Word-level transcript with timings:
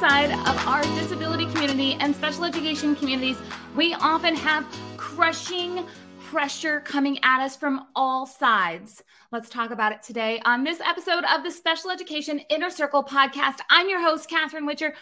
inside 0.00 0.30
of 0.30 0.56
our 0.68 0.80
disability 1.00 1.44
community 1.46 1.94
and 1.98 2.14
special 2.14 2.44
education 2.44 2.94
communities, 2.94 3.36
we 3.74 3.94
often 3.94 4.32
have 4.32 4.64
crushing 4.96 5.84
pressure 6.20 6.78
coming 6.78 7.18
at 7.24 7.44
us 7.44 7.56
from 7.56 7.84
all 7.96 8.24
sides. 8.24 9.02
Let's 9.32 9.48
talk 9.48 9.72
about 9.72 9.90
it 9.90 10.00
today 10.00 10.40
on 10.44 10.62
this 10.62 10.80
episode 10.80 11.24
of 11.24 11.42
the 11.42 11.50
Special 11.50 11.90
Education 11.90 12.38
Inner 12.48 12.70
Circle 12.70 13.02
podcast. 13.02 13.58
I'm 13.70 13.88
your 13.88 14.00
host, 14.00 14.30
Catherine 14.30 14.68
Whitcher. 14.68 14.92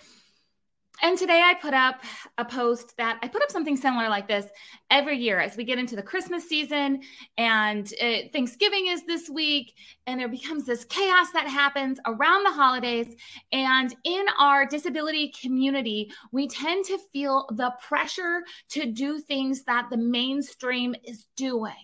And 1.03 1.19
today 1.19 1.43
I 1.45 1.55
put 1.55 1.75
up 1.75 2.03
a 2.39 2.45
post 2.45 2.97
that 2.97 3.19
I 3.23 3.29
put 3.29 3.43
up 3.43 3.51
something 3.51 3.77
similar 3.77 4.09
like 4.09 4.27
this 4.27 4.47
every 4.91 5.19
year 5.19 5.41
as 5.41 5.57
we 5.57 5.65
get 5.65 5.79
into 5.79 5.95
the 5.95 6.03
Christmas 6.03 6.49
season 6.49 7.03
and 7.37 7.93
it, 8.01 8.33
Thanksgiving 8.33 8.87
is 8.87 9.05
this 9.05 9.29
week 9.29 9.75
and 10.07 10.19
there 10.19 10.29
becomes 10.29 10.65
this 10.65 10.85
chaos 10.87 11.29
that 11.35 11.49
happens 11.49 11.99
around 12.07 12.45
the 12.45 12.53
holidays. 12.53 13.15
And 13.53 13.95
in 14.05 14.25
our 14.39 14.67
disability 14.67 15.33
community, 15.41 16.11
we 16.33 16.49
tend 16.49 16.87
to 16.87 16.99
feel 17.13 17.47
the 17.55 17.73
pressure 17.87 18.43
to 18.71 18.87
do 18.87 19.21
things 19.21 19.65
that 19.65 19.89
the 19.91 19.99
mainstream 19.99 20.95
is 21.05 21.27
doing. 21.37 21.75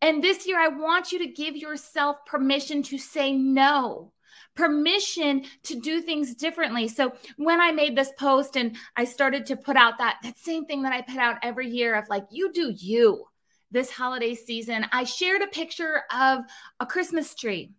And 0.00 0.22
this 0.22 0.46
year, 0.46 0.60
I 0.60 0.68
want 0.68 1.12
you 1.12 1.18
to 1.20 1.26
give 1.26 1.56
yourself 1.56 2.24
permission 2.26 2.82
to 2.84 2.98
say 2.98 3.32
no 3.32 4.12
permission 4.54 5.44
to 5.64 5.80
do 5.80 6.00
things 6.00 6.34
differently. 6.34 6.88
So 6.88 7.12
when 7.36 7.60
I 7.60 7.72
made 7.72 7.96
this 7.96 8.12
post 8.18 8.56
and 8.56 8.76
I 8.96 9.04
started 9.04 9.46
to 9.46 9.56
put 9.56 9.76
out 9.76 9.98
that 9.98 10.18
that 10.22 10.38
same 10.38 10.64
thing 10.64 10.82
that 10.82 10.92
I 10.92 11.02
put 11.02 11.18
out 11.18 11.38
every 11.42 11.68
year 11.68 11.94
of 11.94 12.08
like 12.08 12.24
you 12.30 12.52
do 12.52 12.70
you 12.70 13.24
this 13.70 13.90
holiday 13.90 14.34
season, 14.34 14.86
I 14.92 15.04
shared 15.04 15.42
a 15.42 15.48
picture 15.48 16.02
of 16.12 16.40
a 16.78 16.86
Christmas 16.86 17.34
tree. 17.34 17.72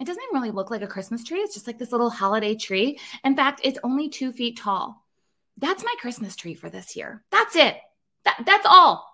It 0.00 0.06
doesn't 0.06 0.22
even 0.22 0.40
really 0.40 0.50
look 0.50 0.70
like 0.70 0.82
a 0.82 0.86
Christmas 0.86 1.22
tree. 1.22 1.40
It's 1.40 1.54
just 1.54 1.66
like 1.66 1.78
this 1.78 1.92
little 1.92 2.10
holiday 2.10 2.54
tree. 2.54 2.98
In 3.22 3.36
fact, 3.36 3.60
it's 3.62 3.78
only 3.84 4.08
two 4.08 4.32
feet 4.32 4.58
tall. 4.58 5.04
That's 5.58 5.84
my 5.84 5.94
Christmas 6.00 6.36
tree 6.36 6.54
for 6.54 6.70
this 6.70 6.96
year. 6.96 7.22
That's 7.30 7.54
it. 7.54 7.76
That, 8.24 8.42
that's 8.46 8.66
all. 8.66 9.06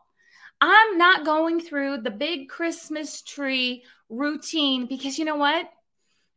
I'm 0.60 0.96
not 0.96 1.24
going 1.24 1.60
through 1.60 1.98
the 1.98 2.10
big 2.10 2.48
Christmas 2.48 3.20
tree 3.22 3.84
routine 4.08 4.86
because 4.86 5.18
you 5.18 5.24
know 5.24 5.36
what? 5.36 5.68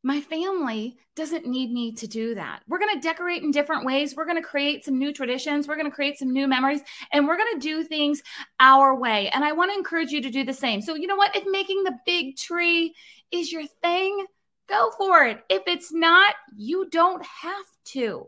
My 0.04 0.22
family 0.22 0.98
doesn't 1.16 1.46
need 1.46 1.72
me 1.72 1.92
to 1.92 2.08
do 2.08 2.34
that. 2.36 2.62
We're 2.68 2.80
going 2.80 2.96
to 2.96 3.02
decorate 3.02 3.44
in 3.44 3.52
different 3.52 3.86
ways. 3.86 4.16
We're 4.16 4.26
going 4.26 4.42
to 4.42 4.48
create 4.48 4.86
some 4.86 4.98
new 4.98 5.12
traditions. 5.12 5.68
We're 5.68 5.76
going 5.76 5.90
to 5.90 5.96
create 5.96 6.18
some 6.18 6.32
new 6.32 6.48
memories 6.48 6.82
and 7.12 7.28
we're 7.28 7.38
going 7.38 7.54
to 7.54 7.60
do 7.60 7.84
things 7.84 8.24
our 8.60 8.96
way. 8.96 9.30
And 9.30 9.44
I 9.44 9.52
want 9.52 9.72
to 9.72 9.78
encourage 9.78 10.12
you 10.12 10.22
to 10.22 10.30
do 10.30 10.46
the 10.46 10.54
same. 10.54 10.82
So, 10.82 10.96
you 10.96 11.08
know 11.08 11.18
what? 11.18 11.36
If 11.36 11.44
making 11.52 11.84
the 11.84 11.98
big 12.06 12.38
tree 12.38 12.96
is 13.32 13.52
your 13.52 13.66
thing, 13.82 14.26
go 14.68 14.92
for 14.98 15.26
it. 15.26 15.44
If 15.50 15.64
it's 15.68 15.92
not, 15.92 16.36
you 16.56 16.88
don't 16.90 17.26
have 17.26 17.66
to. 17.86 18.28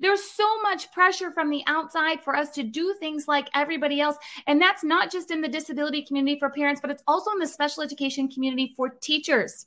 There's 0.00 0.24
so 0.24 0.62
much 0.62 0.90
pressure 0.92 1.30
from 1.30 1.50
the 1.50 1.62
outside 1.66 2.22
for 2.22 2.34
us 2.34 2.48
to 2.50 2.62
do 2.62 2.94
things 2.98 3.28
like 3.28 3.50
everybody 3.54 4.00
else. 4.00 4.16
And 4.46 4.60
that's 4.60 4.82
not 4.82 5.12
just 5.12 5.30
in 5.30 5.42
the 5.42 5.48
disability 5.48 6.02
community 6.02 6.38
for 6.38 6.48
parents, 6.48 6.80
but 6.80 6.90
it's 6.90 7.02
also 7.06 7.30
in 7.32 7.38
the 7.38 7.46
special 7.46 7.82
education 7.82 8.28
community 8.28 8.72
for 8.74 8.88
teachers. 8.88 9.66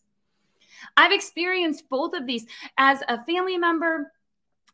I've 0.95 1.11
experienced 1.11 1.89
both 1.89 2.13
of 2.13 2.25
these 2.25 2.45
as 2.77 3.01
a 3.07 3.23
family 3.25 3.57
member 3.57 4.11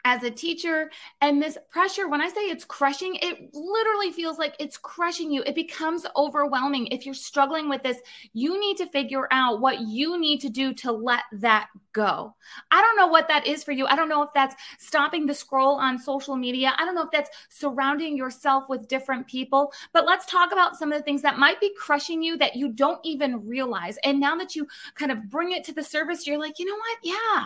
as 0.05 0.23
a 0.23 0.31
teacher 0.31 0.91
and 1.21 1.41
this 1.41 1.57
pressure 1.69 2.07
when 2.07 2.21
i 2.21 2.27
say 2.27 2.41
it's 2.41 2.65
crushing 2.65 3.15
it 3.21 3.49
literally 3.53 4.11
feels 4.11 4.37
like 4.37 4.55
it's 4.59 4.77
crushing 4.77 5.31
you. 5.31 5.43
It 5.45 5.55
becomes 5.55 6.05
overwhelming. 6.15 6.87
If 6.87 7.05
you're 7.05 7.15
struggling 7.15 7.69
with 7.69 7.83
this 7.83 7.99
you 8.33 8.59
need 8.59 8.77
to 8.77 8.87
figure 8.87 9.27
out 9.31 9.61
what 9.61 9.81
you 9.81 10.19
need 10.19 10.39
to 10.41 10.49
do 10.49 10.73
to 10.75 10.91
let 10.91 11.21
that 11.33 11.69
go. 11.93 12.35
I 12.71 12.81
don't 12.81 12.95
know 12.95 13.07
what 13.07 13.27
that 13.27 13.45
is 13.47 13.63
for 13.63 13.71
you. 13.71 13.85
I 13.85 13.95
don't 13.95 14.09
know 14.09 14.23
if 14.23 14.29
that's 14.33 14.55
stopping 14.79 15.25
the 15.25 15.33
scroll 15.33 15.75
on 15.75 15.97
social 15.97 16.35
media. 16.35 16.73
I 16.77 16.85
don't 16.85 16.95
know 16.95 17.03
if 17.03 17.11
that's 17.11 17.29
surrounding 17.49 18.17
yourself 18.17 18.69
with 18.69 18.87
different 18.87 19.27
people. 19.27 19.71
But 19.93 20.05
let's 20.05 20.25
talk 20.25 20.51
about 20.51 20.75
some 20.75 20.91
of 20.91 20.97
the 20.97 21.03
things 21.03 21.21
that 21.21 21.37
might 21.39 21.59
be 21.59 21.73
crushing 21.77 22.23
you 22.23 22.37
that 22.37 22.55
you 22.55 22.69
don't 22.69 22.99
even 23.03 23.45
realize. 23.47 23.97
And 24.03 24.19
now 24.19 24.35
that 24.37 24.55
you 24.55 24.67
kind 24.95 25.11
of 25.11 25.29
bring 25.29 25.51
it 25.51 25.63
to 25.65 25.73
the 25.73 25.83
surface 25.83 26.25
you're 26.25 26.39
like 26.39 26.59
you 26.59 26.65
know 26.65 26.75
what? 26.75 26.97
Yeah 27.03 27.45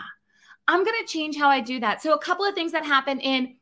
I'm 0.68 0.84
going 0.84 0.96
to 1.00 1.06
change 1.06 1.36
how 1.36 1.48
I 1.48 1.60
do 1.60 1.80
that. 1.80 2.02
So, 2.02 2.12
a 2.12 2.18
couple 2.18 2.44
of 2.44 2.54
things 2.54 2.72
that 2.72 2.84
happen 2.84 3.20
in 3.20 3.56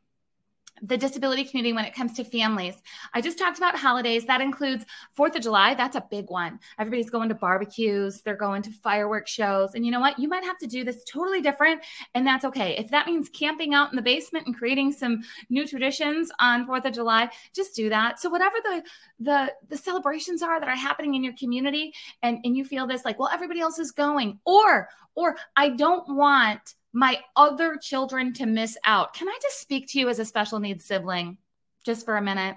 the 0.81 0.97
disability 0.97 1.43
community 1.43 1.73
when 1.73 1.85
it 1.85 1.93
comes 1.93 2.13
to 2.13 2.23
families. 2.23 2.75
I 3.13 3.21
just 3.21 3.37
talked 3.37 3.57
about 3.57 3.75
holidays. 3.75 4.25
That 4.25 4.41
includes 4.41 4.85
4th 5.17 5.35
of 5.35 5.41
July. 5.41 5.73
That's 5.73 5.95
a 5.95 6.05
big 6.09 6.29
one. 6.29 6.59
Everybody's 6.79 7.09
going 7.09 7.29
to 7.29 7.35
barbecues, 7.35 8.21
they're 8.21 8.35
going 8.35 8.61
to 8.63 8.71
fireworks 8.71 9.31
shows. 9.31 9.73
And 9.73 9.85
you 9.85 9.91
know 9.91 9.99
what? 9.99 10.19
You 10.19 10.27
might 10.27 10.43
have 10.43 10.57
to 10.59 10.67
do 10.67 10.83
this 10.83 11.03
totally 11.03 11.41
different, 11.41 11.81
and 12.13 12.25
that's 12.25 12.45
okay. 12.45 12.77
If 12.77 12.89
that 12.91 13.07
means 13.07 13.29
camping 13.29 13.73
out 13.73 13.91
in 13.91 13.95
the 13.95 14.01
basement 14.01 14.45
and 14.45 14.55
creating 14.55 14.91
some 14.91 15.21
new 15.49 15.67
traditions 15.67 16.31
on 16.39 16.67
4th 16.67 16.85
of 16.85 16.93
July, 16.93 17.29
just 17.55 17.75
do 17.75 17.89
that. 17.89 18.19
So 18.19 18.29
whatever 18.29 18.57
the 18.63 18.83
the 19.19 19.53
the 19.69 19.77
celebrations 19.77 20.41
are 20.41 20.59
that 20.59 20.69
are 20.69 20.75
happening 20.75 21.15
in 21.15 21.23
your 21.23 21.33
community 21.33 21.93
and 22.21 22.39
and 22.43 22.55
you 22.55 22.63
feel 22.63 22.87
this 22.87 23.05
like, 23.05 23.19
well, 23.19 23.29
everybody 23.33 23.61
else 23.61 23.79
is 23.79 23.91
going 23.91 24.39
or 24.45 24.89
or 25.15 25.35
I 25.55 25.69
don't 25.69 26.07
want 26.15 26.75
my 26.97 27.19
other 27.35 27.77
children 27.77 28.33
to 28.33 28.47
miss 28.47 28.75
out. 28.83 29.13
Can 29.13 29.29
I 29.29 29.37
just 29.39 29.61
speak 29.61 29.87
to 29.89 29.99
you 29.99 30.09
as 30.09 30.17
a 30.17 30.25
special 30.25 30.57
needs 30.57 30.83
sibling 30.83 31.37
just 31.85 32.05
for 32.05 32.17
a 32.17 32.23
minute? 32.23 32.55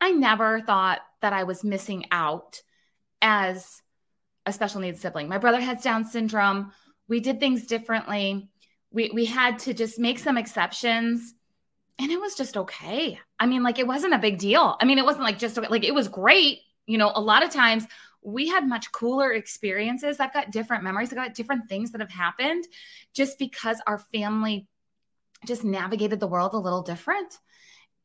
I 0.00 0.12
never 0.12 0.60
thought 0.60 1.00
that 1.22 1.32
I 1.32 1.42
was 1.42 1.64
missing 1.64 2.04
out 2.12 2.62
as 3.20 3.82
a 4.46 4.52
special 4.52 4.80
needs 4.80 5.00
sibling. 5.00 5.28
My 5.28 5.38
brother 5.38 5.60
has 5.60 5.82
Down 5.82 6.04
syndrome. 6.04 6.70
We 7.08 7.18
did 7.18 7.40
things 7.40 7.66
differently. 7.66 8.48
We, 8.92 9.10
we 9.12 9.24
had 9.24 9.58
to 9.60 9.74
just 9.74 9.98
make 9.98 10.20
some 10.20 10.38
exceptions 10.38 11.34
and 11.98 12.12
it 12.12 12.20
was 12.20 12.36
just 12.36 12.56
okay. 12.56 13.18
I 13.40 13.46
mean, 13.46 13.64
like 13.64 13.80
it 13.80 13.88
wasn't 13.88 14.14
a 14.14 14.18
big 14.18 14.38
deal. 14.38 14.76
I 14.80 14.84
mean, 14.84 14.98
it 14.98 15.04
wasn't 15.04 15.24
like 15.24 15.40
just 15.40 15.56
like 15.56 15.82
it 15.82 15.94
was 15.94 16.06
great. 16.06 16.60
You 16.86 16.96
know, 16.96 17.10
a 17.12 17.20
lot 17.20 17.42
of 17.42 17.50
times 17.50 17.88
we 18.22 18.48
had 18.48 18.68
much 18.68 18.92
cooler 18.92 19.32
experiences. 19.32 20.20
I've 20.20 20.32
got 20.32 20.52
different 20.52 20.84
memories. 20.84 21.10
I've 21.10 21.16
got 21.16 21.34
different 21.34 21.68
things 21.68 21.90
that 21.90 22.00
have 22.00 22.10
happened 22.10 22.64
just 23.12 23.38
because 23.38 23.80
our 23.86 23.98
family 23.98 24.66
just 25.46 25.64
navigated 25.64 26.20
the 26.20 26.28
world 26.28 26.54
a 26.54 26.58
little 26.58 26.82
different. 26.82 27.36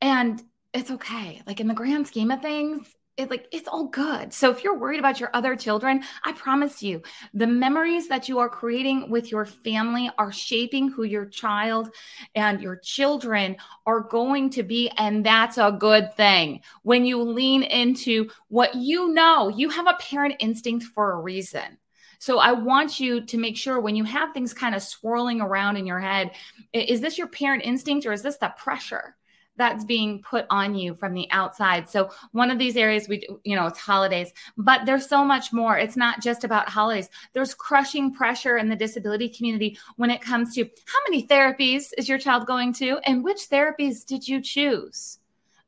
And 0.01 0.41
it's 0.73 0.91
okay. 0.91 1.41
Like 1.45 1.59
in 1.59 1.67
the 1.67 1.73
grand 1.73 2.07
scheme 2.07 2.31
of 2.31 2.41
things, 2.41 2.88
it 3.17 3.29
like 3.29 3.47
it's 3.51 3.67
all 3.67 3.88
good. 3.88 4.31
So 4.31 4.51
if 4.51 4.63
you're 4.63 4.78
worried 4.78 5.00
about 5.00 5.19
your 5.19 5.31
other 5.33 5.55
children, 5.55 6.03
I 6.23 6.33
promise 6.33 6.83
you, 6.83 7.01
the 7.33 7.47
memories 7.47 8.07
that 8.07 8.29
you 8.29 8.39
are 8.39 8.50
creating 8.50 9.09
with 9.09 9.31
your 9.31 9.45
family 9.45 10.09
are 10.17 10.31
shaping 10.31 10.89
who 10.89 11.03
your 11.03 11.25
child 11.25 11.89
and 12.35 12.61
your 12.61 12.77
children 12.77 13.57
are 13.85 14.01
going 14.01 14.51
to 14.51 14.63
be 14.63 14.89
and 14.97 15.25
that's 15.25 15.57
a 15.57 15.75
good 15.77 16.16
thing. 16.16 16.61
When 16.83 17.06
you 17.06 17.22
lean 17.22 17.63
into 17.63 18.29
what 18.50 18.75
you 18.75 19.09
know, 19.09 19.50
you 19.50 19.69
have 19.69 19.88
a 19.88 19.97
parent 20.00 20.35
instinct 20.39 20.85
for 20.85 21.11
a 21.11 21.22
reason. 21.22 21.77
So 22.19 22.39
I 22.39 22.51
want 22.51 23.00
you 23.00 23.22
to 23.25 23.38
make 23.38 23.57
sure 23.57 23.79
when 23.79 23.95
you 23.95 24.03
have 24.03 24.33
things 24.33 24.53
kind 24.53 24.73
of 24.73 24.81
swirling 24.81 25.41
around 25.41 25.77
in 25.77 25.85
your 25.85 26.00
head, 26.00 26.31
is 26.73 27.01
this 27.01 27.17
your 27.17 27.27
parent 27.27 27.63
instinct 27.63 28.06
or 28.06 28.11
is 28.11 28.23
this 28.23 28.38
the 28.38 28.53
pressure? 28.57 29.16
That's 29.57 29.84
being 29.84 30.22
put 30.22 30.45
on 30.50 30.75
you 30.75 30.94
from 30.94 31.13
the 31.13 31.28
outside. 31.31 31.90
So 31.90 32.09
one 32.31 32.51
of 32.51 32.59
these 32.59 32.78
areas 32.78 33.07
we 33.07 33.28
you 33.44 33.56
know 33.56 33.68
it's 33.68 33.79
holidays, 33.79 34.31
but 34.57 34.85
there's 34.85 35.07
so 35.07 35.23
much 35.23 35.51
more. 35.51 35.78
It's 35.78 35.97
not 35.97 36.22
just 36.22 36.44
about 36.44 36.69
holidays. 36.69 37.09
There's 37.34 37.53
crushing 37.53 38.13
pressure 38.13 38.57
in 38.57 38.69
the 38.69 38.75
disability 38.75 39.29
community 39.29 39.78
when 39.97 40.09
it 40.09 40.22
comes 40.22 40.53
to 40.56 40.63
how 40.63 41.00
many 41.09 41.25
therapies 41.25 41.91
is 41.97 42.07
your 42.07 42.18
child 42.18 42.45
going 42.47 42.73
to 42.73 43.00
and 43.06 43.23
which 43.23 43.50
therapies 43.50 44.06
did 44.06 44.28
you 44.28 44.41
choose? 44.41 45.19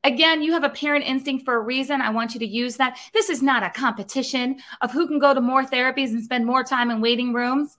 Again, 0.05 0.41
you 0.41 0.53
have 0.53 0.63
a 0.63 0.69
parent 0.69 1.05
instinct 1.05 1.43
for 1.43 1.55
a 1.55 1.59
reason. 1.59 2.01
I 2.01 2.09
want 2.09 2.33
you 2.33 2.39
to 2.39 2.47
use 2.47 2.77
that. 2.77 2.97
This 3.13 3.29
is 3.29 3.43
not 3.43 3.63
a 3.63 3.69
competition 3.69 4.59
of 4.81 4.91
who 4.91 5.07
can 5.07 5.19
go 5.19 5.33
to 5.33 5.41
more 5.41 5.65
therapies 5.65 6.11
and 6.11 6.23
spend 6.23 6.45
more 6.45 6.63
time 6.63 6.89
in 6.89 7.01
waiting 7.01 7.33
rooms. 7.33 7.77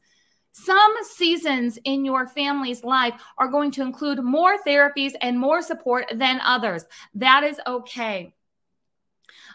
Some 0.52 0.94
seasons 1.02 1.78
in 1.84 2.04
your 2.04 2.26
family's 2.26 2.82
life 2.82 3.14
are 3.38 3.48
going 3.48 3.70
to 3.72 3.82
include 3.82 4.22
more 4.22 4.56
therapies 4.66 5.12
and 5.20 5.38
more 5.38 5.62
support 5.62 6.06
than 6.14 6.40
others. 6.40 6.84
That 7.14 7.44
is 7.44 7.60
okay. 7.66 8.34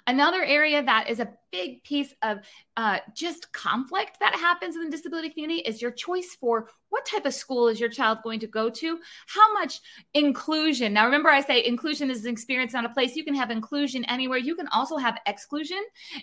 Another 0.07 0.43
area 0.43 0.83
that 0.83 1.09
is 1.09 1.19
a 1.19 1.33
big 1.55 1.83
piece 1.83 2.13
of 2.21 2.39
uh, 2.75 2.99
just 3.13 3.51
conflict 3.53 4.17
that 4.19 4.35
happens 4.35 4.75
in 4.75 4.83
the 4.83 4.89
disability 4.89 5.29
community 5.29 5.61
is 5.61 5.81
your 5.81 5.91
choice 5.91 6.35
for 6.37 6.67
what 6.89 7.05
type 7.05 7.25
of 7.25 7.33
school 7.33 7.67
is 7.67 7.79
your 7.79 7.89
child 7.89 8.19
going 8.23 8.39
to 8.39 8.47
go 8.47 8.69
to? 8.69 8.99
How 9.27 9.53
much 9.53 9.81
inclusion? 10.13 10.93
Now, 10.93 11.05
remember, 11.05 11.29
I 11.29 11.41
say 11.41 11.65
inclusion 11.65 12.09
is 12.09 12.23
an 12.23 12.31
experience, 12.31 12.73
not 12.73 12.85
a 12.85 12.89
place. 12.89 13.15
You 13.15 13.25
can 13.25 13.35
have 13.35 13.51
inclusion 13.51 14.05
anywhere. 14.05 14.37
You 14.37 14.55
can 14.55 14.67
also 14.69 14.95
have 14.97 15.17
exclusion 15.25 15.81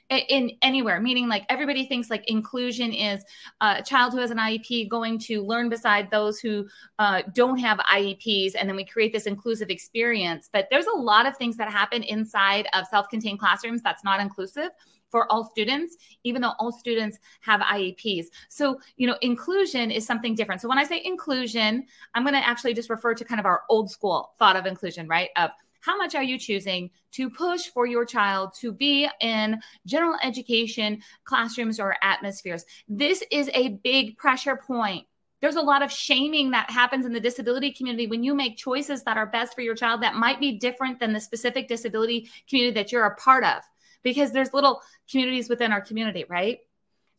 in 0.08 0.52
anywhere, 0.62 0.99
meaning 1.00 1.29
like 1.29 1.44
everybody 1.49 1.85
thinks 1.87 2.08
like 2.11 2.28
inclusion 2.28 2.93
is 2.93 3.23
a 3.61 3.82
child 3.82 4.12
who 4.12 4.20
has 4.20 4.31
an 4.31 4.38
IEP 4.38 4.88
going 4.88 5.19
to 5.20 5.43
learn 5.43 5.69
beside 5.69 6.11
those 6.11 6.38
who 6.38 6.67
uh, 6.99 7.23
don't 7.35 7.58
have 7.58 7.78
IEPs. 7.78 8.52
And 8.58 8.69
then 8.69 8.76
we 8.76 8.85
create 8.85 9.12
this 9.12 9.26
inclusive 9.26 9.69
experience. 9.69 10.49
But 10.52 10.69
there's 10.70 10.87
a 10.87 10.96
lot 10.96 11.26
of 11.26 11.37
things 11.37 11.56
that 11.56 11.70
happen 11.70 12.02
inside 12.02 12.67
of 12.73 12.87
self 12.87 13.08
contained 13.11 13.40
classrooms 13.40 13.82
that's 13.82 14.05
not 14.05 14.20
inclusive 14.20 14.70
for 15.12 15.31
all 15.31 15.44
students, 15.44 15.97
even 16.25 16.43
though 16.43 16.55
all 16.59 16.73
students 16.73 17.19
have 17.43 17.61
IEPs. 17.61 18.26
So, 18.49 18.81
you 18.97 19.06
know, 19.06 19.17
inclusion 19.20 19.93
is 19.93 20.05
something 20.05 20.35
different. 20.35 20.61
So 20.61 20.69
when 20.69 20.79
I 20.79 20.85
say 20.85 21.00
inclusion, 21.05 21.87
I'm 22.14 22.25
going 22.25 22.35
to 22.35 22.44
actually 22.44 22.75
just 22.75 22.91
refer 22.91 23.14
to 23.14 23.25
kind 23.25 23.38
of 23.38 23.47
our 23.47 23.62
old 23.69 23.91
school 23.91 24.32
thought 24.41 24.56
of 24.56 24.67
inclusion, 24.67 25.06
right? 25.06 25.29
Of 25.37 25.50
how 25.82 25.97
much 25.97 26.14
are 26.14 26.23
you 26.23 26.38
choosing 26.38 26.91
to 27.12 27.29
push 27.29 27.67
for 27.67 27.87
your 27.87 28.05
child 28.05 28.55
to 28.61 28.73
be 28.73 29.09
in 29.20 29.61
general 29.85 30.17
education 30.23 31.03
classrooms 31.25 31.79
or 31.79 31.97
atmospheres? 32.03 32.64
This 32.88 33.23
is 33.31 33.50
a 33.53 33.81
big 33.85 34.17
pressure 34.17 34.56
point. 34.56 35.06
There's 35.41 35.56
a 35.56 35.61
lot 35.61 35.82
of 35.82 35.91
shaming 35.91 36.53
that 36.53 36.70
happens 36.70 37.05
in 37.05 37.12
the 37.12 37.19
disability 37.19 37.73
community 37.73 38.06
when 38.06 38.23
you 38.23 38.32
make 38.32 38.56
choices 38.56 39.03
that 39.03 39.17
are 39.17 39.26
best 39.26 39.56
for 39.56 39.61
your 39.61 39.75
child 39.75 40.00
that 40.03 40.14
might 40.14 40.38
be 40.38 40.56
different 40.56 41.00
than 41.00 41.12
the 41.12 41.20
specific 41.20 41.67
disability 41.67 42.31
community 42.49 42.75
that 42.75 42.93
you're 42.93 43.06
a 43.06 43.17
part 43.17 43.43
of 43.43 43.61
because 44.02 44.32
there's 44.32 44.52
little 44.52 44.82
communities 45.10 45.49
within 45.49 45.72
our 45.72 45.81
community, 45.81 46.25
right? 46.28 46.58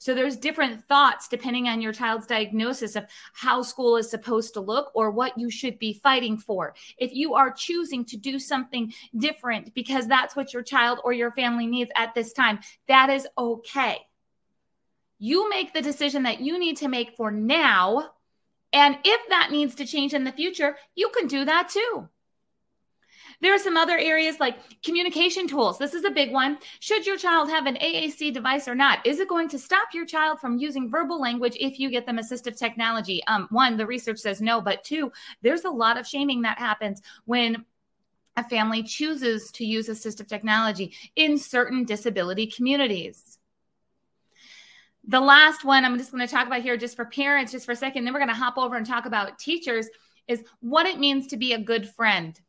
So 0.03 0.13
there's 0.13 0.35
different 0.35 0.83
thoughts 0.89 1.29
depending 1.29 1.69
on 1.69 1.79
your 1.79 1.93
child's 1.93 2.27
diagnosis 2.27 2.97
of 2.97 3.05
how 3.31 3.61
school 3.61 3.95
is 3.95 4.09
supposed 4.09 4.53
to 4.55 4.59
look 4.59 4.91
or 4.93 5.11
what 5.11 5.37
you 5.37 5.49
should 5.49 5.79
be 5.79 5.93
fighting 6.03 6.37
for. 6.37 6.75
If 6.97 7.13
you 7.13 7.35
are 7.35 7.51
choosing 7.51 8.03
to 8.07 8.17
do 8.17 8.37
something 8.37 8.93
different 9.17 9.73
because 9.73 10.05
that's 10.05 10.35
what 10.35 10.51
your 10.51 10.61
child 10.61 10.99
or 11.05 11.13
your 11.13 11.31
family 11.31 11.67
needs 11.67 11.89
at 11.95 12.13
this 12.15 12.33
time, 12.33 12.59
that 12.89 13.09
is 13.09 13.25
okay. 13.37 13.99
You 15.19 15.49
make 15.49 15.73
the 15.73 15.81
decision 15.81 16.23
that 16.23 16.41
you 16.41 16.59
need 16.59 16.75
to 16.77 16.89
make 16.89 17.15
for 17.15 17.31
now. 17.31 18.09
And 18.73 18.97
if 19.05 19.29
that 19.29 19.51
needs 19.51 19.75
to 19.75 19.85
change 19.85 20.13
in 20.13 20.25
the 20.25 20.33
future, 20.33 20.75
you 20.95 21.11
can 21.15 21.27
do 21.27 21.45
that 21.45 21.69
too. 21.69 22.09
There 23.41 23.53
are 23.53 23.59
some 23.59 23.77
other 23.77 23.97
areas 23.97 24.39
like 24.39 24.57
communication 24.83 25.47
tools. 25.47 25.77
This 25.77 25.93
is 25.93 26.05
a 26.05 26.11
big 26.11 26.31
one. 26.31 26.57
Should 26.79 27.05
your 27.05 27.17
child 27.17 27.49
have 27.49 27.65
an 27.65 27.75
AAC 27.75 28.33
device 28.33 28.67
or 28.67 28.75
not? 28.75 29.05
Is 29.05 29.19
it 29.19 29.27
going 29.27 29.49
to 29.49 29.59
stop 29.59 29.89
your 29.93 30.05
child 30.05 30.39
from 30.39 30.57
using 30.57 30.89
verbal 30.89 31.19
language 31.19 31.57
if 31.59 31.79
you 31.79 31.89
get 31.89 32.05
them 32.05 32.17
assistive 32.17 32.57
technology? 32.57 33.23
Um, 33.27 33.47
one, 33.51 33.77
the 33.77 33.85
research 33.85 34.19
says 34.19 34.41
no, 34.41 34.61
but 34.61 34.83
two, 34.83 35.11
there's 35.41 35.65
a 35.65 35.69
lot 35.69 35.97
of 35.97 36.07
shaming 36.07 36.41
that 36.43 36.59
happens 36.59 37.01
when 37.25 37.65
a 38.35 38.43
family 38.43 38.83
chooses 38.83 39.51
to 39.51 39.65
use 39.65 39.89
assistive 39.89 40.27
technology 40.27 40.93
in 41.15 41.37
certain 41.37 41.85
disability 41.85 42.47
communities. 42.47 43.37
The 45.05 45.19
last 45.19 45.65
one 45.65 45.83
I'm 45.83 45.97
just 45.97 46.11
going 46.11 46.25
to 46.25 46.33
talk 46.33 46.47
about 46.47 46.61
here, 46.61 46.77
just 46.77 46.95
for 46.95 47.05
parents, 47.05 47.51
just 47.51 47.65
for 47.65 47.73
a 47.73 47.75
second, 47.75 48.05
then 48.05 48.13
we're 48.13 48.19
going 48.19 48.29
to 48.29 48.35
hop 48.35 48.57
over 48.57 48.75
and 48.75 48.85
talk 48.85 49.05
about 49.05 49.37
teachers, 49.37 49.89
is 50.27 50.43
what 50.61 50.85
it 50.85 50.97
means 50.97 51.27
to 51.27 51.37
be 51.37 51.53
a 51.53 51.59
good 51.59 51.89
friend. 51.89 52.39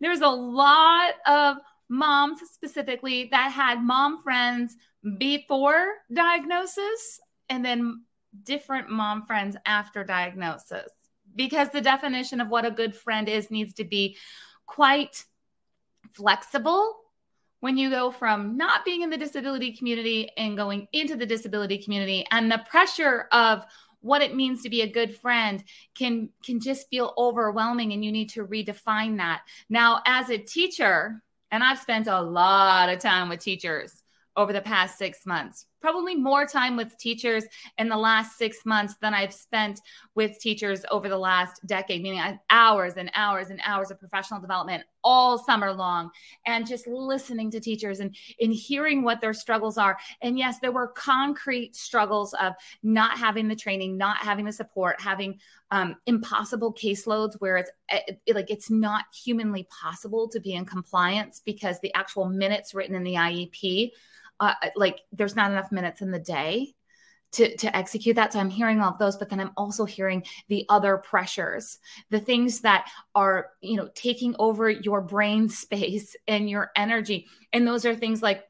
There's 0.00 0.20
a 0.20 0.28
lot 0.28 1.14
of 1.26 1.56
moms 1.88 2.40
specifically 2.52 3.28
that 3.30 3.50
had 3.52 3.82
mom 3.82 4.22
friends 4.22 4.76
before 5.18 5.86
diagnosis 6.12 7.20
and 7.48 7.64
then 7.64 8.04
different 8.44 8.90
mom 8.90 9.24
friends 9.26 9.56
after 9.66 10.04
diagnosis. 10.04 10.92
Because 11.34 11.70
the 11.70 11.80
definition 11.80 12.40
of 12.40 12.48
what 12.48 12.64
a 12.64 12.70
good 12.70 12.94
friend 12.94 13.28
is 13.28 13.50
needs 13.50 13.74
to 13.74 13.84
be 13.84 14.16
quite 14.66 15.24
flexible 16.12 16.96
when 17.60 17.76
you 17.76 17.90
go 17.90 18.10
from 18.10 18.56
not 18.56 18.84
being 18.84 19.02
in 19.02 19.10
the 19.10 19.16
disability 19.16 19.72
community 19.72 20.30
and 20.36 20.56
going 20.56 20.86
into 20.92 21.16
the 21.16 21.26
disability 21.26 21.78
community. 21.78 22.26
And 22.30 22.50
the 22.50 22.64
pressure 22.68 23.28
of 23.32 23.64
what 24.00 24.22
it 24.22 24.34
means 24.34 24.62
to 24.62 24.70
be 24.70 24.82
a 24.82 24.90
good 24.90 25.14
friend 25.16 25.62
can 25.96 26.30
can 26.44 26.60
just 26.60 26.88
feel 26.88 27.14
overwhelming 27.18 27.92
and 27.92 28.04
you 28.04 28.12
need 28.12 28.30
to 28.30 28.46
redefine 28.46 29.16
that. 29.18 29.42
Now 29.68 30.00
as 30.06 30.30
a 30.30 30.38
teacher, 30.38 31.22
and 31.50 31.62
I've 31.62 31.78
spent 31.78 32.06
a 32.06 32.20
lot 32.20 32.88
of 32.88 32.98
time 32.98 33.28
with 33.28 33.40
teachers 33.40 34.02
over 34.38 34.54
the 34.54 34.62
past 34.62 34.96
6 34.96 35.26
months 35.26 35.66
probably 35.80 36.14
more 36.14 36.46
time 36.46 36.76
with 36.76 36.96
teachers 36.98 37.44
in 37.78 37.88
the 37.88 37.96
last 37.96 38.36
six 38.36 38.64
months 38.64 38.94
than 39.00 39.14
I've 39.14 39.32
spent 39.32 39.80
with 40.14 40.38
teachers 40.38 40.84
over 40.90 41.08
the 41.08 41.18
last 41.18 41.64
decade, 41.66 42.02
meaning 42.02 42.38
hours 42.50 42.94
and 42.96 43.10
hours 43.14 43.50
and 43.50 43.60
hours 43.64 43.90
of 43.90 43.98
professional 43.98 44.40
development 44.40 44.84
all 45.04 45.38
summer 45.38 45.72
long 45.72 46.10
and 46.44 46.66
just 46.66 46.86
listening 46.86 47.50
to 47.52 47.60
teachers 47.60 48.00
and, 48.00 48.14
and 48.40 48.52
hearing 48.52 49.02
what 49.02 49.20
their 49.20 49.32
struggles 49.32 49.78
are. 49.78 49.96
And 50.20 50.36
yes, 50.36 50.58
there 50.58 50.72
were 50.72 50.88
concrete 50.88 51.76
struggles 51.76 52.34
of 52.34 52.54
not 52.82 53.16
having 53.16 53.48
the 53.48 53.56
training, 53.56 53.96
not 53.96 54.18
having 54.18 54.44
the 54.44 54.52
support, 54.52 55.00
having 55.00 55.38
um, 55.70 55.96
impossible 56.06 56.74
caseloads 56.74 57.34
where 57.38 57.58
it's 57.58 57.70
it, 57.90 58.20
it, 58.26 58.34
like 58.34 58.50
it's 58.50 58.70
not 58.70 59.04
humanly 59.24 59.68
possible 59.82 60.28
to 60.28 60.40
be 60.40 60.54
in 60.54 60.64
compliance 60.64 61.40
because 61.44 61.78
the 61.80 61.94
actual 61.94 62.26
minutes 62.26 62.74
written 62.74 62.94
in 62.94 63.04
the 63.04 63.14
IEP 63.14 63.90
uh, 64.40 64.54
like 64.76 65.00
there's 65.12 65.36
not 65.36 65.50
enough 65.50 65.72
minutes 65.72 66.00
in 66.00 66.10
the 66.10 66.18
day 66.18 66.74
to 67.32 67.56
to 67.56 67.76
execute 67.76 68.16
that. 68.16 68.32
So 68.32 68.40
i'm 68.40 68.50
hearing 68.50 68.80
all 68.80 68.92
of 68.92 68.98
those 68.98 69.16
but 69.16 69.28
then 69.28 69.40
i'm 69.40 69.52
also 69.56 69.84
hearing 69.84 70.24
the 70.48 70.64
other 70.68 70.96
pressures 70.96 71.78
the 72.10 72.20
things 72.20 72.60
that 72.60 72.88
are 73.14 73.50
you 73.60 73.76
know 73.76 73.88
taking 73.94 74.34
over 74.38 74.70
your 74.70 75.00
brain 75.00 75.48
space 75.48 76.16
and 76.26 76.48
your 76.48 76.70
energy. 76.76 77.26
And 77.52 77.66
those 77.66 77.84
are 77.84 77.94
things 77.94 78.22
like 78.22 78.44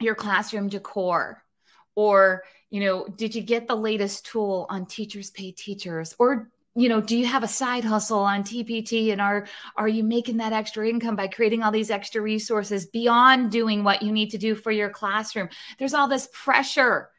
your 0.00 0.14
classroom 0.14 0.68
decor 0.68 1.42
or 1.94 2.42
you 2.70 2.80
know 2.80 3.06
did 3.06 3.34
you 3.34 3.42
get 3.42 3.68
the 3.68 3.76
latest 3.76 4.26
tool 4.26 4.66
on 4.70 4.86
teachers 4.86 5.30
pay 5.30 5.52
teachers 5.52 6.14
or 6.18 6.50
you 6.80 6.88
know 6.88 7.00
do 7.00 7.16
you 7.16 7.26
have 7.26 7.42
a 7.42 7.48
side 7.48 7.84
hustle 7.84 8.20
on 8.20 8.42
tpt 8.42 9.12
and 9.12 9.20
are 9.20 9.46
are 9.76 9.88
you 9.88 10.02
making 10.02 10.38
that 10.38 10.52
extra 10.52 10.88
income 10.88 11.14
by 11.14 11.28
creating 11.28 11.62
all 11.62 11.70
these 11.70 11.90
extra 11.90 12.20
resources 12.22 12.86
beyond 12.86 13.50
doing 13.50 13.84
what 13.84 14.02
you 14.02 14.10
need 14.10 14.30
to 14.30 14.38
do 14.38 14.54
for 14.54 14.70
your 14.70 14.88
classroom 14.88 15.48
there's 15.78 15.94
all 15.94 16.08
this 16.08 16.28
pressure 16.32 17.10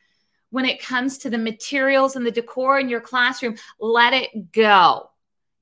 when 0.50 0.66
it 0.66 0.82
comes 0.82 1.20
to 1.20 1.30
the 1.30 1.38
materials 1.38 2.16
and 2.16 2.26
the 2.26 2.32
decor 2.32 2.80
in 2.80 2.90
your 2.90 3.02
classroom 3.02 3.56
let 3.80 4.14
it 4.14 4.52
go 4.52 5.08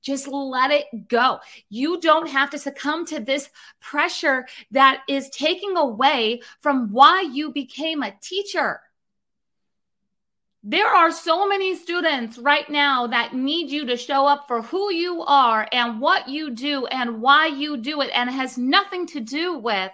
just 0.02 0.30
let 0.30 0.72
it 0.72 1.10
go. 1.10 1.40
You 1.68 2.00
don't 2.00 2.30
have 2.30 2.50
to 2.52 2.58
succumb 2.58 3.06
to 3.08 3.20
this 3.20 3.50
pressure 3.82 4.48
that 4.72 5.02
is 5.10 5.30
taking 5.30 5.76
away 5.76 6.42
from 6.62 6.94
why 6.94 7.22
you 7.34 7.52
became 7.52 8.02
a 8.02 8.16
teacher. 8.22 8.80
There 10.64 10.88
are 10.88 11.10
so 11.10 11.48
many 11.48 11.76
students 11.76 12.38
right 12.38 12.70
now 12.70 13.08
that 13.08 13.34
need 13.34 13.72
you 13.72 13.86
to 13.86 13.96
show 13.96 14.28
up 14.28 14.46
for 14.48 14.62
who 14.62 14.92
you 14.92 15.24
are 15.24 15.66
and 15.72 16.02
what 16.02 16.28
you 16.28 16.52
do 16.52 16.86
and 16.88 17.22
why 17.22 17.48
you 17.48 17.78
do 17.78 18.02
it. 18.02 18.12
And 18.14 18.30
it 18.30 18.34
has 18.34 18.58
nothing 18.58 19.08
to 19.08 19.22
do 19.22 19.58
with 19.58 19.92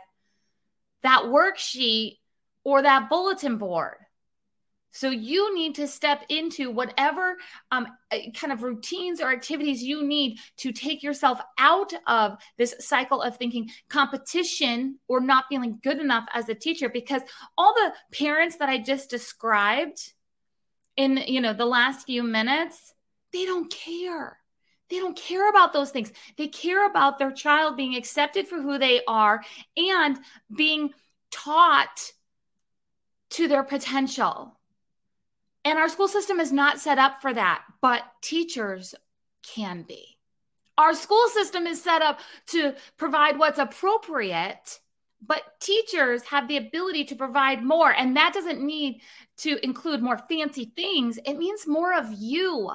that 1.04 1.26
worksheet 1.26 2.18
or 2.64 2.82
that 2.82 3.10
bulletin 3.10 3.58
board. 3.58 3.98
So 4.90 5.10
you 5.10 5.54
need 5.54 5.76
to 5.76 5.88
step 5.88 6.24
into 6.30 6.72
whatever 6.72 7.36
um, 7.70 7.86
eh, 8.12 8.32
kind 8.34 8.52
of 8.52 8.64
routines 8.64 9.22
or 9.22 9.30
activities 9.30 9.84
you 9.84 10.04
need 10.04 10.40
to 10.58 10.72
take 10.72 11.04
yourself 11.04 11.40
out 11.60 11.92
of 12.08 12.38
this 12.58 12.74
cycle 12.80 13.22
of 13.22 13.38
thinking 13.38 13.70
competition 13.90 14.98
or 15.10 15.20
not 15.20 15.46
feeling 15.50 15.80
good 15.84 16.00
enough 16.00 16.26
as 16.34 16.50
a 16.50 16.56
teacher. 16.56 16.90
Because 16.90 17.22
all 17.58 17.76
the 17.76 17.94
parents 18.18 18.56
that 18.56 18.70
I 18.70 18.80
just 18.80 19.10
described 19.10 20.14
in 20.98 21.18
you 21.28 21.42
know 21.42 21.54
the 21.54 21.66
last 21.66 22.06
few 22.06 22.24
minutes 22.24 22.94
they 23.34 23.46
don't 23.46 23.72
care. 23.72 24.38
They 24.90 25.00
don't 25.00 25.18
care 25.18 25.50
about 25.50 25.74
those 25.74 25.92
things. 25.92 26.12
They 26.38 26.48
care 26.48 26.86
about 26.86 27.20
their 27.20 27.32
child 27.32 27.76
being 27.76 27.96
accepted 27.96 28.48
for 28.48 28.62
who 28.62 28.78
they 28.78 29.02
are 29.08 29.42
and 29.76 30.18
being 30.56 30.92
taught 31.32 32.14
to 33.32 33.48
their 33.48 33.64
potential. 33.64 34.58
And 35.66 35.78
our 35.80 35.90
school 35.90 36.08
system 36.08 36.40
is 36.40 36.54
not 36.54 36.80
set 36.80 36.98
up 37.00 37.22
for 37.22 37.34
that 37.34 37.64
but 37.82 38.04
teachers 38.22 38.96
can 39.44 39.84
be. 39.84 40.18
Our 40.78 40.94
school 40.94 41.28
system 41.28 41.68
is 41.68 41.84
set 41.84 42.02
up 42.02 42.20
to 42.48 42.74
provide 42.98 43.38
what's 43.38 43.60
appropriate 43.60 44.80
but 45.26 45.44
teachers 45.60 46.24
have 46.24 46.48
the 46.48 46.58
ability 46.58 47.06
to 47.06 47.16
provide 47.16 47.64
more 47.64 47.92
and 47.92 48.16
that 48.16 48.34
doesn't 48.34 48.62
need 48.62 49.02
to 49.38 49.64
include 49.64 50.02
more 50.02 50.18
fancy 50.18 50.72
things. 50.76 51.20
It 51.26 51.38
means 51.38 51.68
more 51.68 51.94
of 51.94 52.12
you 52.12 52.70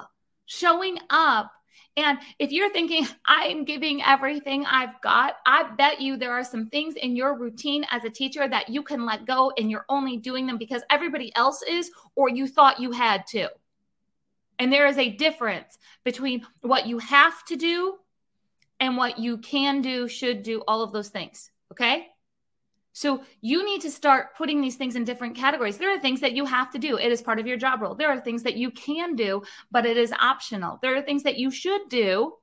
showing 0.45 0.97
up. 1.09 1.51
And 1.97 2.19
if 2.39 2.51
you're 2.51 2.71
thinking 2.71 3.05
i'm 3.25 3.65
giving 3.65 4.01
everything 4.01 4.65
i've 4.65 4.99
got 5.01 5.35
i 5.45 5.63
bet 5.77 5.99
you 5.99 6.15
there 6.15 6.31
are 6.31 6.43
some 6.43 6.67
things 6.67 6.95
in 6.95 7.17
your 7.17 7.37
routine 7.37 7.85
as 7.91 8.05
a 8.05 8.09
teacher 8.09 8.47
that 8.47 8.69
you 8.69 8.81
can 8.81 9.05
let 9.05 9.25
go 9.25 9.51
and 9.57 9.69
you're 9.69 9.85
only 9.89 10.15
doing 10.15 10.47
them 10.47 10.57
because 10.57 10.83
everybody 10.89 11.35
else 11.35 11.61
is 11.63 11.91
or 12.15 12.29
you 12.29 12.47
thought 12.47 12.79
you 12.79 12.91
had 12.91 13.27
to. 13.27 13.49
And 14.57 14.71
there 14.71 14.87
is 14.87 14.97
a 14.97 15.09
difference 15.09 15.77
between 16.03 16.45
what 16.61 16.85
you 16.85 16.99
have 16.99 17.43
to 17.45 17.55
do 17.55 17.97
and 18.79 18.97
what 18.97 19.19
you 19.19 19.37
can 19.37 19.81
do 19.81 20.07
should 20.07 20.43
do 20.43 20.63
all 20.67 20.83
of 20.83 20.91
those 20.91 21.09
things 21.09 21.51
okay 21.71 22.07
so 22.93 23.23
you 23.41 23.65
need 23.65 23.81
to 23.81 23.91
start 23.91 24.35
putting 24.37 24.61
these 24.61 24.75
things 24.75 24.95
in 24.95 25.03
different 25.03 25.35
categories. 25.35 25.77
There 25.77 25.93
are 25.95 25.99
things 25.99 26.19
that 26.21 26.33
you 26.33 26.45
have 26.45 26.71
to 26.71 26.79
do. 26.79 26.97
It 26.97 27.11
is 27.11 27.21
part 27.21 27.39
of 27.39 27.47
your 27.47 27.57
job 27.57 27.81
role. 27.81 27.95
There 27.95 28.11
are 28.11 28.19
things 28.19 28.43
that 28.43 28.57
you 28.57 28.71
can 28.71 29.15
do, 29.15 29.43
but 29.71 29.85
it 29.85 29.97
is 29.97 30.13
optional. 30.19 30.79
There 30.81 30.95
are 30.95 31.01
things 31.01 31.23
that 31.23 31.37
you 31.37 31.51
should 31.51 31.87
do. 31.89 32.33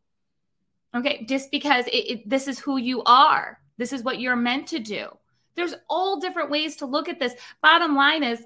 Okay, 0.94 1.26
just 1.28 1.50
because 1.50 1.86
it, 1.88 1.90
it, 1.90 2.28
this 2.28 2.48
is 2.48 2.58
who 2.58 2.78
you 2.78 3.02
are. 3.04 3.60
This 3.76 3.92
is 3.92 4.02
what 4.02 4.20
you're 4.20 4.36
meant 4.36 4.68
to 4.68 4.78
do. 4.78 5.08
There's 5.54 5.74
all 5.88 6.18
different 6.18 6.50
ways 6.50 6.76
to 6.76 6.86
look 6.86 7.08
at 7.08 7.18
this. 7.18 7.34
Bottom 7.62 7.94
line 7.94 8.22
is, 8.22 8.44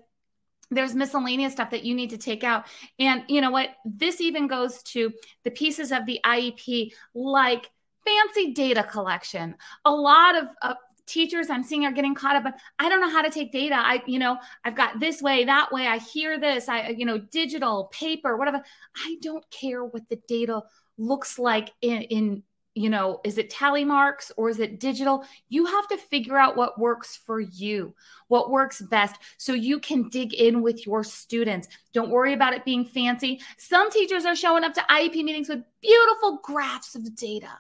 there's 0.71 0.95
miscellaneous 0.95 1.53
stuff 1.53 1.71
that 1.71 1.85
you 1.85 1.95
need 1.95 2.11
to 2.11 2.19
take 2.19 2.43
out. 2.43 2.65
And 2.99 3.23
you 3.29 3.41
know 3.41 3.51
what? 3.51 3.71
This 3.85 4.21
even 4.21 4.47
goes 4.47 4.83
to 4.85 5.13
the 5.45 5.51
pieces 5.51 5.93
of 5.93 6.07
the 6.07 6.19
IEP, 6.25 6.93
like 7.15 7.71
fancy 8.05 8.53
data 8.55 8.83
collection. 8.83 9.55
A 9.85 9.91
lot 9.91 10.37
of 10.37 10.49
uh, 10.63 10.75
teachers 11.07 11.51
I'm 11.51 11.65
seeing 11.65 11.85
are 11.85 11.93
getting 11.93 12.15
caught 12.15 12.37
up 12.37 12.45
but 12.45 12.55
I 12.79 12.89
don't 12.89 13.01
know 13.01 13.11
how 13.11 13.23
to 13.23 13.31
take 13.31 13.53
data. 13.53 13.77
I, 13.77 14.03
you 14.07 14.19
know, 14.19 14.39
I've 14.65 14.77
got 14.77 15.01
this 15.01 15.23
way, 15.23 15.45
that 15.45 15.73
way. 15.73 15.87
I 15.87 15.99
hear 15.99 16.39
this, 16.39 16.69
I, 16.69 16.89
you 16.89 17.07
know, 17.07 17.19
digital, 17.19 17.91
paper, 17.93 18.37
whatever. 18.37 18.63
I 18.97 19.17
don't 19.21 19.49
care 19.51 19.85
what 19.85 20.09
the 20.09 20.21
data 20.29 20.63
looks 20.99 21.39
like 21.39 21.71
in, 21.81 22.03
in 22.03 22.43
you 22.75 22.89
know, 22.89 23.21
is 23.25 23.37
it 23.37 23.51
tally 23.51 23.85
marks 23.85 24.33
or 24.37 24.49
is 24.49 24.59
it 24.59 24.81
digital? 24.81 25.25
You 25.49 25.67
have 25.67 25.87
to 25.89 25.97
figure 25.99 26.39
out 26.39 26.57
what 26.57 26.79
works 26.79 27.17
for 27.17 27.41
you, 27.41 27.95
what 28.29 28.51
works 28.51 28.81
best, 28.81 29.17
so 29.37 29.53
you 29.53 29.79
can 29.79 30.09
dig 30.09 30.33
in 30.33 30.63
with 30.63 30.87
your 30.87 31.05
students. 31.05 31.69
Don't 31.93 32.11
worry 32.11 32.33
about 32.33 32.55
it 32.55 32.65
being 32.65 32.85
fancy. 32.85 33.41
Some 33.59 33.91
teachers 33.91 34.25
are 34.25 34.37
showing 34.37 34.65
up 34.65 34.73
to 34.75 34.81
IEP 34.89 35.23
meetings 35.23 35.49
with 35.49 35.63
beautiful 35.83 36.41
graphs 36.43 36.95
of 36.95 37.15
data, 37.15 37.53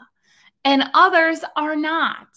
and 0.64 0.84
others 0.94 1.40
are 1.56 1.76
not. 1.76 2.28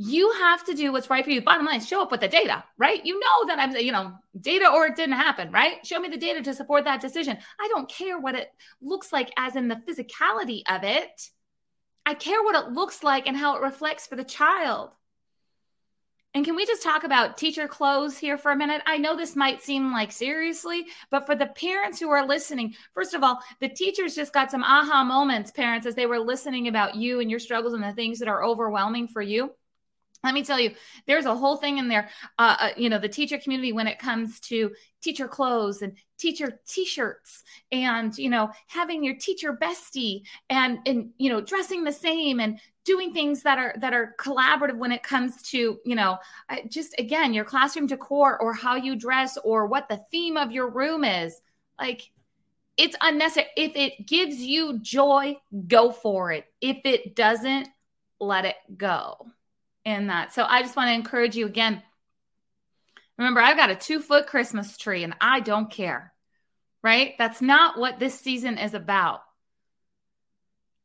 You 0.00 0.32
have 0.32 0.64
to 0.66 0.74
do 0.74 0.92
what's 0.92 1.10
right 1.10 1.24
for 1.24 1.30
you. 1.30 1.42
Bottom 1.42 1.66
line, 1.66 1.80
show 1.80 2.00
up 2.00 2.10
with 2.10 2.20
the 2.20 2.28
data, 2.28 2.64
right? 2.78 3.04
You 3.04 3.18
know 3.18 3.46
that 3.48 3.58
I'm, 3.58 3.76
you 3.76 3.92
know, 3.92 4.12
data 4.40 4.70
or 4.72 4.86
it 4.86 4.96
didn't 4.96 5.16
happen, 5.16 5.50
right? 5.50 5.84
Show 5.84 5.98
me 5.98 6.08
the 6.08 6.16
data 6.16 6.40
to 6.40 6.54
support 6.54 6.84
that 6.84 7.00
decision. 7.00 7.36
I 7.60 7.68
don't 7.68 7.90
care 7.90 8.18
what 8.18 8.36
it 8.36 8.48
looks 8.80 9.12
like 9.12 9.32
as 9.36 9.56
in 9.56 9.68
the 9.68 9.82
physicality 9.86 10.62
of 10.68 10.84
it 10.84 11.10
I 12.08 12.14
care 12.14 12.42
what 12.42 12.54
it 12.54 12.72
looks 12.72 13.02
like 13.02 13.26
and 13.26 13.36
how 13.36 13.56
it 13.56 13.60
reflects 13.60 14.06
for 14.06 14.16
the 14.16 14.24
child. 14.24 14.92
And 16.32 16.42
can 16.42 16.56
we 16.56 16.64
just 16.64 16.82
talk 16.82 17.04
about 17.04 17.36
teacher 17.36 17.68
clothes 17.68 18.16
here 18.16 18.38
for 18.38 18.50
a 18.50 18.56
minute? 18.56 18.80
I 18.86 18.96
know 18.96 19.14
this 19.14 19.36
might 19.36 19.62
seem 19.62 19.92
like 19.92 20.10
seriously, 20.10 20.86
but 21.10 21.26
for 21.26 21.34
the 21.34 21.48
parents 21.48 22.00
who 22.00 22.08
are 22.08 22.26
listening, 22.26 22.74
first 22.94 23.12
of 23.12 23.22
all, 23.22 23.40
the 23.60 23.68
teachers 23.68 24.14
just 24.14 24.32
got 24.32 24.50
some 24.50 24.64
aha 24.64 25.04
moments, 25.04 25.50
parents, 25.50 25.86
as 25.86 25.94
they 25.94 26.06
were 26.06 26.18
listening 26.18 26.68
about 26.68 26.94
you 26.94 27.20
and 27.20 27.30
your 27.30 27.40
struggles 27.40 27.74
and 27.74 27.84
the 27.84 27.92
things 27.92 28.18
that 28.20 28.28
are 28.28 28.42
overwhelming 28.42 29.06
for 29.06 29.20
you 29.20 29.50
let 30.24 30.34
me 30.34 30.42
tell 30.42 30.58
you 30.58 30.72
there's 31.06 31.26
a 31.26 31.34
whole 31.34 31.56
thing 31.56 31.78
in 31.78 31.88
there 31.88 32.08
uh, 32.38 32.56
uh, 32.60 32.70
you 32.76 32.88
know 32.88 32.98
the 32.98 33.08
teacher 33.08 33.38
community 33.38 33.72
when 33.72 33.86
it 33.86 33.98
comes 33.98 34.40
to 34.40 34.70
teacher 35.00 35.28
clothes 35.28 35.82
and 35.82 35.96
teacher 36.18 36.60
t-shirts 36.66 37.44
and 37.70 38.16
you 38.18 38.28
know 38.28 38.50
having 38.66 39.04
your 39.04 39.14
teacher 39.14 39.56
bestie 39.56 40.22
and 40.50 40.78
and 40.86 41.10
you 41.18 41.30
know 41.30 41.40
dressing 41.40 41.84
the 41.84 41.92
same 41.92 42.40
and 42.40 42.58
doing 42.84 43.12
things 43.12 43.42
that 43.42 43.58
are 43.58 43.74
that 43.80 43.92
are 43.92 44.14
collaborative 44.18 44.78
when 44.78 44.92
it 44.92 45.02
comes 45.02 45.42
to 45.42 45.78
you 45.84 45.94
know 45.94 46.18
just 46.68 46.94
again 46.98 47.32
your 47.32 47.44
classroom 47.44 47.86
decor 47.86 48.40
or 48.40 48.52
how 48.52 48.74
you 48.74 48.96
dress 48.96 49.38
or 49.44 49.66
what 49.66 49.88
the 49.88 50.00
theme 50.10 50.36
of 50.36 50.50
your 50.50 50.68
room 50.68 51.04
is 51.04 51.40
like 51.78 52.10
it's 52.76 52.96
unnecessary 53.00 53.48
if 53.56 53.74
it 53.74 54.06
gives 54.06 54.36
you 54.36 54.78
joy 54.78 55.36
go 55.66 55.90
for 55.90 56.30
it. 56.30 56.44
If 56.60 56.78
it 56.84 57.16
doesn't 57.16 57.68
let 58.20 58.44
it 58.44 58.56
go 58.76 59.26
in 59.88 60.08
that. 60.08 60.34
So 60.34 60.44
I 60.44 60.62
just 60.62 60.76
want 60.76 60.88
to 60.88 60.94
encourage 60.94 61.34
you 61.34 61.46
again. 61.46 61.82
Remember, 63.16 63.40
I've 63.40 63.56
got 63.56 63.70
a 63.70 63.74
two 63.74 64.00
foot 64.00 64.26
Christmas 64.26 64.76
tree 64.76 65.02
and 65.02 65.14
I 65.20 65.40
don't 65.40 65.70
care, 65.70 66.12
right? 66.82 67.14
That's 67.18 67.40
not 67.40 67.78
what 67.78 67.98
this 67.98 68.18
season 68.18 68.58
is 68.58 68.74
about. 68.74 69.22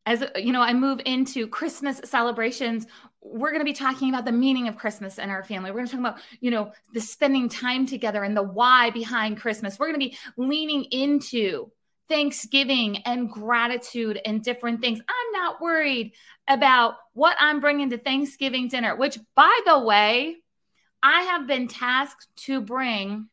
As 0.06 0.24
you 0.36 0.52
know, 0.52 0.62
I 0.62 0.74
move 0.74 1.00
into 1.06 1.48
Christmas 1.48 2.02
celebrations. 2.06 2.88
We're 3.22 3.52
going 3.52 3.62
to 3.62 3.66
be 3.66 3.74
talking 3.74 4.10
about 4.10 4.26
the 4.26 4.34
meaning 4.34 4.68
of 4.68 4.78
Christmas 4.78 5.18
in 5.18 5.30
our 5.30 5.44
family. 5.44 5.72
We're 5.72 5.78
going 5.78 5.88
to 5.88 5.92
talk 5.92 6.00
about, 6.00 6.20
you 6.42 6.52
know, 6.52 6.74
the 6.94 7.00
spending 7.00 7.48
time 7.48 7.86
together 7.86 8.24
and 8.24 8.36
the 8.36 8.44
why 8.44 8.90
behind 8.90 9.40
Christmas. 9.40 9.80
We're 9.80 9.88
going 9.88 10.00
to 10.00 10.10
be 10.10 10.18
leaning 10.36 10.86
into 10.86 11.72
Thanksgiving 12.10 12.98
and 13.06 13.30
gratitude 13.30 14.20
and 14.26 14.44
different 14.44 14.82
things. 14.82 15.00
I'm 15.00 15.42
not 15.42 15.62
worried 15.62 16.14
about 16.48 16.96
what 17.14 17.38
I'm 17.40 17.60
bringing 17.60 17.90
to 17.92 17.98
Thanksgiving 17.98 18.68
dinner, 18.68 18.96
which, 18.96 19.18
by 19.36 19.60
the 19.66 19.80
way, 19.80 20.38
I 21.02 21.24
have 21.24 21.48
been 21.48 21.68
tasked 21.68 22.28
to 22.46 22.62
bring 22.62 23.28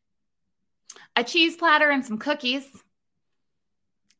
a 1.16 1.24
cheese 1.24 1.56
platter 1.56 1.90
and 1.90 2.04
some 2.04 2.18
cookies, 2.18 2.64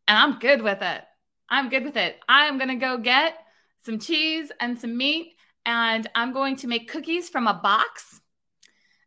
and 0.06 0.18
I'm 0.18 0.38
good 0.38 0.62
with 0.62 0.82
it. 0.82 1.02
I'm 1.48 1.68
good 1.68 1.84
with 1.84 1.96
it. 1.96 2.18
I'm 2.28 2.58
going 2.58 2.68
to 2.68 2.76
go 2.76 2.98
get 2.98 3.34
some 3.84 3.98
cheese 3.98 4.52
and 4.60 4.78
some 4.78 4.96
meat, 4.96 5.34
and 5.66 6.06
I'm 6.14 6.32
going 6.32 6.56
to 6.56 6.68
make 6.68 6.90
cookies 6.90 7.28
from 7.28 7.46
a 7.46 7.54
box. 7.54 8.20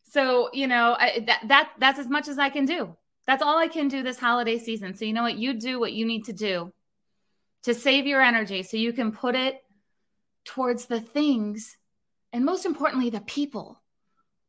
So, 0.10 0.50
you 0.54 0.68
know, 0.68 0.96
I, 1.00 1.24
that, 1.26 1.42
that 1.48 1.70
that's 1.80 2.00
as 2.00 2.08
much 2.08 2.28
as 2.28 2.38
I 2.38 2.50
can 2.50 2.66
do. 2.66 2.96
That's 3.26 3.42
all 3.42 3.58
I 3.58 3.68
can 3.68 3.88
do 3.88 4.04
this 4.04 4.20
holiday 4.20 4.60
season. 4.60 4.96
So, 4.96 5.06
you 5.06 5.14
know 5.14 5.24
what? 5.24 5.38
You 5.38 5.54
do 5.54 5.80
what 5.80 5.94
you 5.94 6.06
need 6.06 6.26
to 6.26 6.34
do 6.34 6.74
to 7.64 7.74
save 7.74 8.06
your 8.06 8.22
energy 8.22 8.62
so 8.64 8.78
you 8.78 8.94
can 8.94 9.12
put 9.12 9.36
it 9.36 9.63
towards 10.46 10.86
the 10.86 11.02
things 11.02 11.78
and, 12.32 12.44
most 12.46 12.66
importantly, 12.66 13.10
the 13.10 13.22
people 13.22 13.82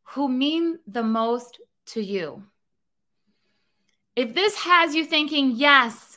who 0.02 0.28
mean 0.28 0.78
the 0.86 1.02
most 1.02 1.60
to 1.86 2.02
you. 2.02 2.42
If 4.16 4.34
this 4.34 4.54
has 4.56 4.94
you 4.94 5.04
thinking, 5.04 5.52
yes, 5.52 6.13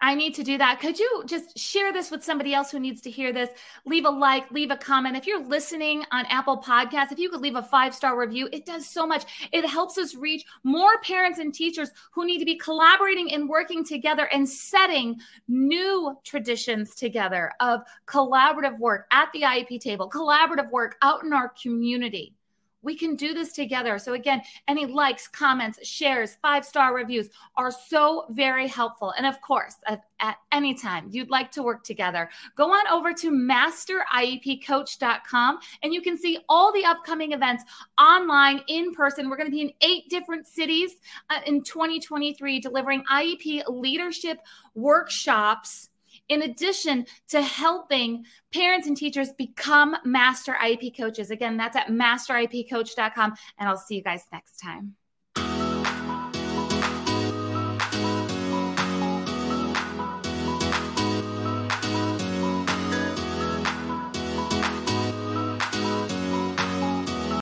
I 0.00 0.14
need 0.14 0.34
to 0.34 0.44
do 0.44 0.56
that. 0.58 0.78
Could 0.78 0.98
you 0.98 1.24
just 1.26 1.58
share 1.58 1.92
this 1.92 2.10
with 2.10 2.22
somebody 2.22 2.54
else 2.54 2.70
who 2.70 2.78
needs 2.78 3.00
to 3.00 3.10
hear 3.10 3.32
this? 3.32 3.50
Leave 3.84 4.04
a 4.04 4.10
like, 4.10 4.48
leave 4.52 4.70
a 4.70 4.76
comment. 4.76 5.16
If 5.16 5.26
you're 5.26 5.44
listening 5.44 6.04
on 6.12 6.24
Apple 6.26 6.58
Podcasts, 6.58 7.10
if 7.10 7.18
you 7.18 7.28
could 7.28 7.40
leave 7.40 7.56
a 7.56 7.62
five 7.62 7.92
star 7.92 8.18
review, 8.18 8.48
it 8.52 8.64
does 8.64 8.88
so 8.88 9.08
much. 9.08 9.48
It 9.52 9.68
helps 9.68 9.98
us 9.98 10.14
reach 10.14 10.44
more 10.62 11.00
parents 11.02 11.40
and 11.40 11.52
teachers 11.52 11.90
who 12.12 12.24
need 12.24 12.38
to 12.38 12.44
be 12.44 12.56
collaborating 12.56 13.32
and 13.32 13.48
working 13.48 13.84
together 13.84 14.28
and 14.32 14.48
setting 14.48 15.16
new 15.48 16.16
traditions 16.24 16.94
together 16.94 17.50
of 17.58 17.80
collaborative 18.06 18.78
work 18.78 19.08
at 19.10 19.32
the 19.32 19.42
IEP 19.42 19.80
table, 19.80 20.08
collaborative 20.08 20.70
work 20.70 20.96
out 21.02 21.24
in 21.24 21.32
our 21.32 21.52
community. 21.60 22.37
We 22.82 22.96
can 22.96 23.16
do 23.16 23.34
this 23.34 23.52
together. 23.52 23.98
So, 23.98 24.14
again, 24.14 24.40
any 24.68 24.86
likes, 24.86 25.26
comments, 25.26 25.84
shares, 25.86 26.38
five 26.40 26.64
star 26.64 26.94
reviews 26.94 27.28
are 27.56 27.70
so 27.70 28.24
very 28.30 28.66
helpful. 28.68 29.12
And 29.16 29.26
of 29.26 29.40
course, 29.40 29.76
at, 29.86 30.02
at, 30.20 30.36
any 30.52 30.74
time 30.74 31.08
you'd 31.10 31.30
like 31.30 31.50
to 31.52 31.62
work 31.62 31.84
together, 31.84 32.28
go 32.56 32.72
on 32.72 32.86
over 32.88 33.12
to 33.12 33.30
masteriepcoach.com 33.30 35.58
and 35.82 35.92
you 35.92 36.00
can 36.00 36.16
see 36.16 36.38
all 36.48 36.72
the 36.72 36.84
upcoming 36.84 37.32
events 37.32 37.64
online, 38.00 38.62
in 38.68 38.94
person. 38.94 39.28
We're 39.28 39.36
going 39.36 39.50
to 39.50 39.52
be 39.52 39.60
in 39.62 39.72
eight 39.82 40.08
different 40.08 40.46
cities 40.46 40.92
uh, 41.30 41.40
in 41.46 41.62
2023 41.62 42.60
delivering 42.60 43.02
IEP 43.10 43.64
leadership 43.68 44.38
workshops 44.74 45.90
in 46.28 46.42
addition 46.42 47.06
to 47.28 47.42
helping 47.42 48.24
parents 48.52 48.86
and 48.86 48.96
teachers 48.96 49.32
become 49.32 49.96
master 50.04 50.56
IEP 50.60 50.96
coaches. 50.96 51.30
Again, 51.30 51.56
that's 51.56 51.76
at 51.76 51.88
masteriepcoach.com. 51.88 53.34
And 53.58 53.68
I'll 53.68 53.76
see 53.76 53.96
you 53.96 54.02
guys 54.02 54.24
next 54.32 54.56
time. 54.56 54.94